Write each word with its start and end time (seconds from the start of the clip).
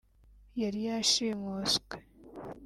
yari 0.61 0.79
yashimuswe 0.87 1.95